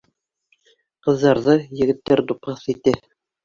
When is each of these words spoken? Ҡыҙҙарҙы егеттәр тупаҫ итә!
Ҡыҙҙарҙы 1.09 1.57
егеттәр 1.83 2.25
тупаҫ 2.33 2.69
итә! 2.77 2.99